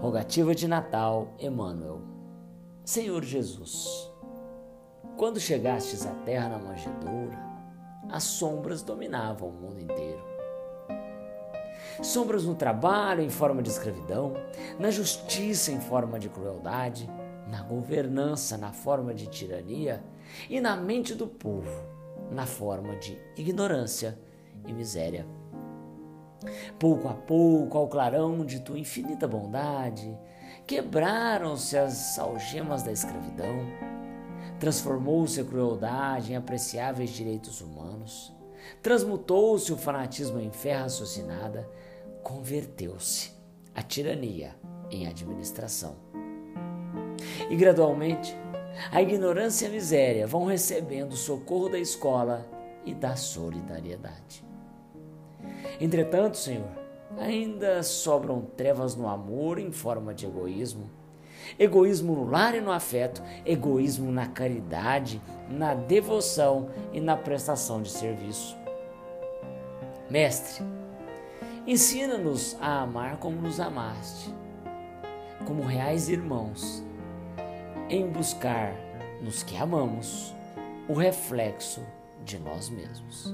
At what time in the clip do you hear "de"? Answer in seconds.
0.54-0.68, 13.62-13.70, 16.18-16.28, 19.12-19.26, 22.96-23.18, 28.44-28.60, 60.12-60.26, 67.80-67.90, 82.24-82.38